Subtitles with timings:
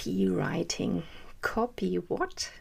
[0.00, 1.02] Copywriting.
[1.42, 2.52] Copy what?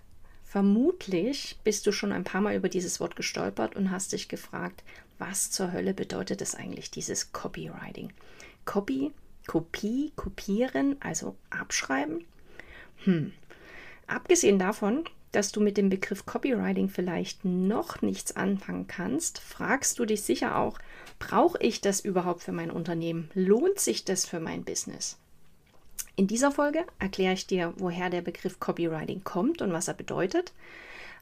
[0.43, 4.84] Vermutlich bist du schon ein paar Mal über dieses Wort gestolpert und hast dich gefragt,
[5.20, 8.12] was zur Hölle bedeutet es eigentlich, dieses Copywriting?
[8.65, 9.13] Copy,
[9.48, 12.25] Kopie, kopieren, also abschreiben?
[13.05, 13.31] Hm.
[14.05, 20.03] Abgesehen davon, dass du mit dem Begriff Copywriting vielleicht noch nichts anfangen kannst, fragst du
[20.03, 20.77] dich sicher auch,
[21.20, 23.31] brauche ich das überhaupt für mein Unternehmen?
[23.34, 25.18] Lohnt sich das für mein Business?
[26.20, 30.51] In dieser Folge erkläre ich dir, woher der Begriff Copywriting kommt und was er bedeutet.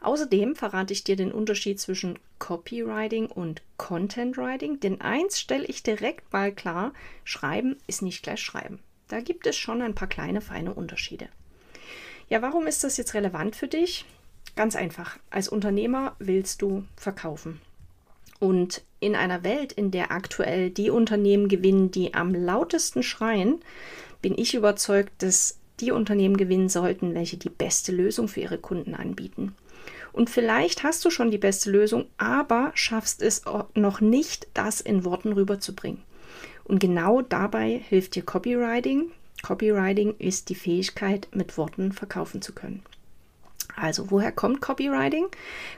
[0.02, 5.84] Außerdem verrate ich dir den Unterschied zwischen Copywriting und Content Writing, denn eins stelle ich
[5.84, 6.94] direkt mal klar,
[7.26, 8.80] Schreiben ist nicht gleich Schreiben.
[9.08, 11.28] Da gibt es schon ein paar kleine feine Unterschiede.
[12.28, 14.04] Ja, warum ist das jetzt relevant für dich?
[14.56, 15.20] Ganz einfach.
[15.30, 17.62] Als Unternehmer willst du verkaufen.
[18.40, 23.62] Und in einer Welt, in der aktuell die Unternehmen gewinnen, die am lautesten schreien,
[24.28, 28.94] bin ich überzeugt, dass die Unternehmen gewinnen sollten, welche die beste Lösung für ihre Kunden
[28.94, 29.56] anbieten.
[30.12, 35.06] Und vielleicht hast du schon die beste Lösung, aber schaffst es noch nicht, das in
[35.06, 36.04] Worten rüberzubringen.
[36.66, 39.12] Und genau dabei hilft dir Copywriting.
[39.44, 42.84] Copywriting ist die Fähigkeit, mit Worten verkaufen zu können.
[43.80, 45.28] Also, woher kommt Copywriting?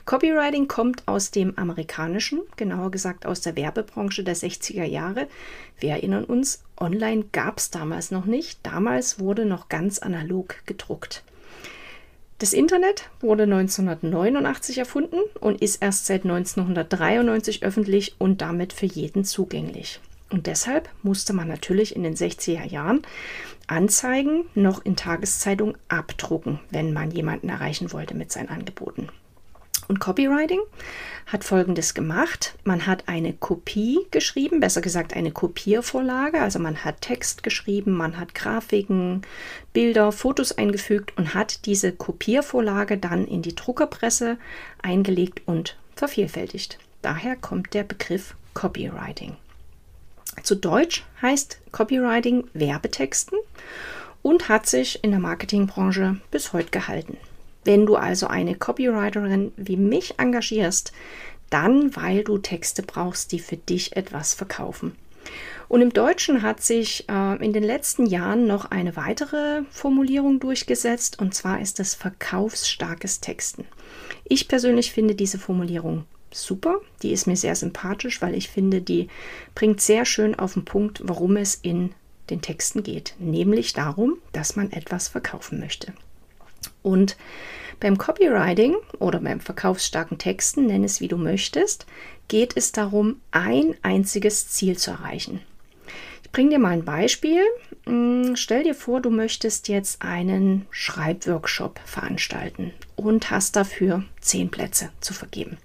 [0.06, 5.28] Copywriting kommt aus dem amerikanischen, genauer gesagt aus der Werbebranche der 60er Jahre.
[5.78, 8.60] Wir erinnern uns, online gab es damals noch nicht.
[8.62, 11.24] Damals wurde noch ganz analog gedruckt.
[12.38, 19.24] Das Internet wurde 1989 erfunden und ist erst seit 1993 öffentlich und damit für jeden
[19.24, 20.00] zugänglich.
[20.30, 23.02] Und deshalb musste man natürlich in den 60er Jahren
[23.66, 29.08] Anzeigen noch in Tageszeitungen abdrucken, wenn man jemanden erreichen wollte mit seinen Angeboten.
[29.88, 30.60] Und Copywriting
[31.26, 32.54] hat Folgendes gemacht.
[32.62, 36.40] Man hat eine Kopie geschrieben, besser gesagt eine Kopiervorlage.
[36.40, 39.22] Also man hat Text geschrieben, man hat Grafiken,
[39.72, 44.38] Bilder, Fotos eingefügt und hat diese Kopiervorlage dann in die Druckerpresse
[44.80, 46.78] eingelegt und vervielfältigt.
[47.02, 49.36] Daher kommt der Begriff Copywriting.
[50.42, 53.38] Zu Deutsch heißt Copywriting Werbetexten
[54.22, 57.16] und hat sich in der Marketingbranche bis heute gehalten.
[57.64, 60.92] Wenn du also eine Copywriterin wie mich engagierst,
[61.50, 64.96] dann weil du Texte brauchst, die für dich etwas verkaufen.
[65.68, 71.20] Und im Deutschen hat sich äh, in den letzten Jahren noch eine weitere Formulierung durchgesetzt,
[71.20, 73.66] und zwar ist es verkaufsstarkes Texten.
[74.24, 76.80] Ich persönlich finde diese Formulierung super.
[77.02, 79.08] Die ist mir sehr sympathisch, weil ich finde, die
[79.54, 81.92] bringt sehr schön auf den Punkt, worum es in
[82.30, 83.14] den Texten geht.
[83.18, 85.92] Nämlich darum, dass man etwas verkaufen möchte.
[86.82, 87.16] Und
[87.80, 91.86] beim Copywriting oder beim verkaufsstarken Texten, nenn es wie du möchtest,
[92.28, 95.40] geht es darum, ein einziges Ziel zu erreichen.
[96.22, 97.42] Ich bringe dir mal ein Beispiel.
[97.86, 104.90] Hm, stell dir vor, du möchtest jetzt einen Schreibworkshop veranstalten und hast dafür zehn Plätze
[105.00, 105.58] zu vergeben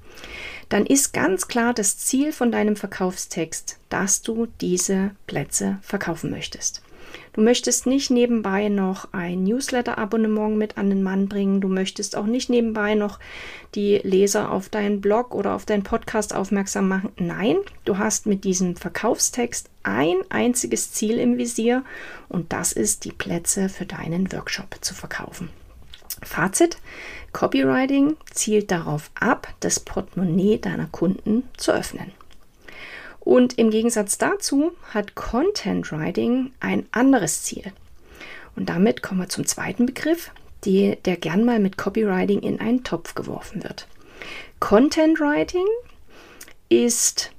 [0.69, 6.81] dann ist ganz klar das Ziel von deinem Verkaufstext, dass du diese Plätze verkaufen möchtest.
[7.33, 11.61] Du möchtest nicht nebenbei noch ein Newsletter-Abonnement mit an den Mann bringen.
[11.61, 13.19] Du möchtest auch nicht nebenbei noch
[13.75, 17.11] die Leser auf deinen Blog oder auf deinen Podcast aufmerksam machen.
[17.17, 21.83] Nein, du hast mit diesem Verkaufstext ein einziges Ziel im Visier
[22.29, 25.49] und das ist, die Plätze für deinen Workshop zu verkaufen.
[26.23, 26.77] Fazit,
[27.35, 32.13] Copywriting zielt darauf ab, das Portemonnaie deiner Kunden zu öffnen.
[33.19, 37.74] Und im Gegensatz dazu hat Content Writing ein anderes Ziel.
[38.56, 40.31] Und damit kommen wir zum zweiten Begriff,
[40.63, 43.86] die, der gern mal mit Copywriting in einen Topf geworfen wird.
[44.62, 45.68] Content Writing
[46.69, 47.31] ist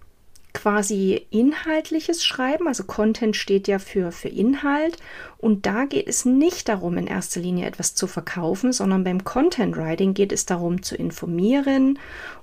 [0.56, 4.96] quasi inhaltliches Schreiben, also Content steht ja für, für Inhalt
[5.36, 9.76] und da geht es nicht darum, in erster Linie etwas zu verkaufen, sondern beim Content
[9.76, 11.98] Writing geht es darum, zu informieren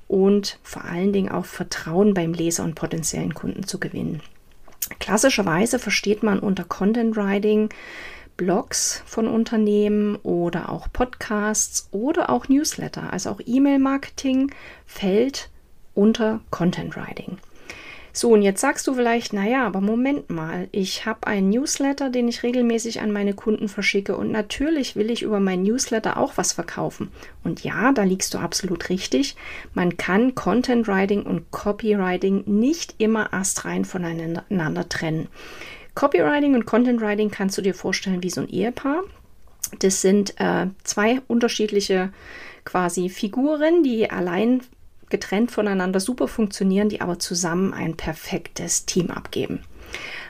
[0.07, 4.21] und vor allen Dingen auch Vertrauen beim Leser und potenziellen Kunden zu gewinnen.
[4.99, 7.69] Klassischerweise versteht man unter Content Writing
[8.37, 14.51] Blogs von Unternehmen oder auch Podcasts oder auch Newsletter, also auch E-Mail-Marketing
[14.85, 15.49] fällt
[15.95, 17.39] unter Content Writing.
[18.15, 22.27] So, und jetzt sagst du vielleicht, naja, aber Moment mal, ich habe einen Newsletter, den
[22.27, 26.53] ich regelmäßig an meine Kunden verschicke und natürlich will ich über meinen Newsletter auch was
[26.53, 27.11] verkaufen.
[27.43, 29.35] Und ja, da liegst du absolut richtig.
[29.73, 35.27] Man kann Content Writing und Copywriting nicht immer astrein voneinander trennen.
[35.95, 39.01] Copywriting und Content Writing kannst du dir vorstellen wie so ein Ehepaar.
[39.79, 42.13] Das sind äh, zwei unterschiedliche
[42.63, 44.61] quasi Figuren, die allein
[45.09, 49.63] getrennt voneinander super funktionieren, die aber zusammen ein perfektes Team abgeben.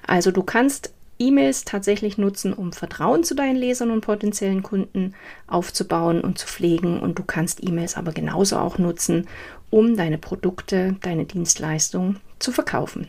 [0.06, 5.14] Also du kannst E-Mails tatsächlich nutzen, um Vertrauen zu deinen Lesern und potenziellen Kunden
[5.48, 7.00] aufzubauen und zu pflegen.
[7.00, 9.28] Und du kannst E-Mails aber genauso auch nutzen,
[9.70, 13.08] um deine Produkte, deine Dienstleistungen zu verkaufen.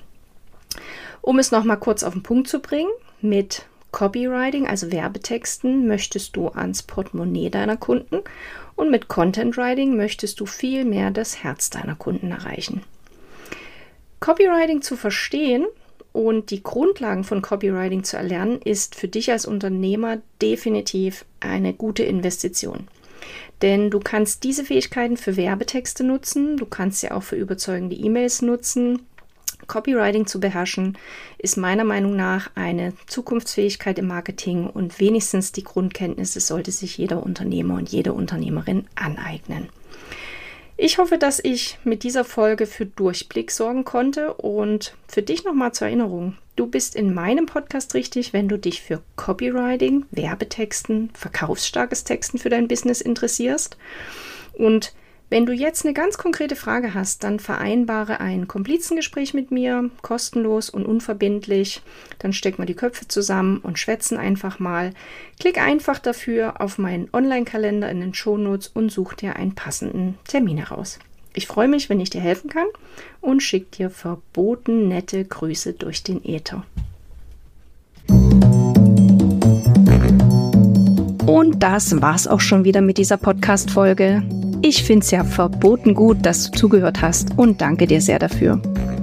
[1.23, 2.91] Um es nochmal kurz auf den Punkt zu bringen,
[3.21, 3.65] mit
[3.95, 8.23] Copywriting, also Werbetexten, möchtest du ans Portemonnaie deiner Kunden
[8.75, 12.83] und mit Content Writing möchtest du viel mehr das Herz deiner Kunden erreichen.
[14.19, 15.65] Copywriting zu verstehen
[16.13, 22.03] und die Grundlagen von Copywriting zu erlernen, ist für dich als Unternehmer definitiv eine gute
[22.03, 22.89] Investition.
[23.63, 28.43] Denn du kannst diese Fähigkeiten für Werbetexte nutzen, du kannst sie auch für überzeugende E-Mails
[28.43, 29.07] nutzen,
[29.67, 30.99] Copywriting zu beherrschen,
[31.39, 37.23] ist meiner Meinung nach eine Zukunftsfähigkeit im Marketing und wenigstens die Grundkenntnisse sollte sich jeder
[37.23, 39.69] Unternehmer und jede Unternehmerin aneignen.
[40.77, 45.73] Ich hoffe, dass ich mit dieser Folge für Durchblick sorgen konnte und für dich nochmal
[45.73, 46.37] zur Erinnerung.
[46.57, 52.49] Du bist in meinem Podcast richtig, wenn du dich für Copywriting, Werbetexten, verkaufsstarkes Texten für
[52.49, 53.77] dein Business interessierst.
[54.53, 54.95] Und
[55.35, 60.71] wenn du jetzt eine ganz konkrete Frage hast, dann vereinbare ein Komplizengespräch mit mir, kostenlos
[60.71, 61.83] und unverbindlich.
[62.21, 64.93] Dann stecken wir die Köpfe zusammen und schwätzen einfach mal.
[65.41, 70.59] Klick einfach dafür auf meinen Online-Kalender in den Shownotes und such dir einen passenden Termin
[70.59, 71.01] heraus.
[71.35, 72.69] Ich freue mich, wenn ich dir helfen kann
[73.21, 76.65] und schicke dir verboten nette Grüße durch den Äther.
[81.27, 84.23] Und das war's auch schon wieder mit dieser Podcast-Folge.
[84.67, 88.63] Ich finde es ja verboten gut, dass du zugehört hast und danke dir sehr dafür.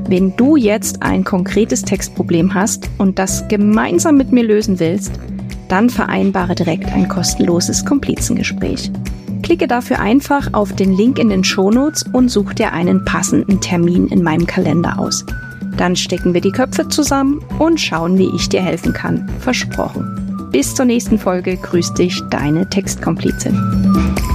[0.10, 5.12] Wenn du jetzt ein konkretes Textproblem hast und das gemeinsam mit mir lösen willst,
[5.70, 8.92] dann vereinbare direkt ein kostenloses Komplizengespräch.
[9.44, 14.08] Klicke dafür einfach auf den Link in den Shownotes und such dir einen passenden Termin
[14.08, 15.24] in meinem Kalender aus.
[15.78, 19.30] Dann stecken wir die Köpfe zusammen und schauen, wie ich dir helfen kann.
[19.38, 20.50] Versprochen.
[20.52, 24.31] Bis zur nächsten Folge grüßt dich deine Textkomplizin.